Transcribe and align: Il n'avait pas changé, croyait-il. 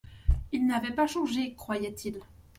Il 0.51 0.65
n'avait 0.65 0.95
pas 0.95 1.05
changé, 1.05 1.53
croyait-il. 1.53 2.17